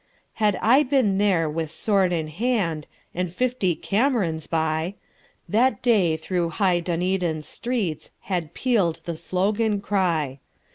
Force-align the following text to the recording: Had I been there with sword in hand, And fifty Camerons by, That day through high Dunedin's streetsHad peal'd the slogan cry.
Had 0.41 0.55
I 0.63 0.81
been 0.81 1.19
there 1.19 1.47
with 1.47 1.69
sword 1.69 2.11
in 2.11 2.27
hand, 2.27 2.87
And 3.13 3.31
fifty 3.31 3.75
Camerons 3.75 4.47
by, 4.47 4.95
That 5.47 5.83
day 5.83 6.17
through 6.17 6.49
high 6.49 6.79
Dunedin's 6.79 7.45
streetsHad 7.45 8.55
peal'd 8.55 9.01
the 9.05 9.15
slogan 9.15 9.79
cry. 9.79 10.39